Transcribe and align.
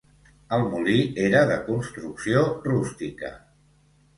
El 0.55 0.63
molí 0.69 0.95
era 1.27 1.43
de 1.51 1.57
construcció 1.67 2.43
rústica. 2.67 3.35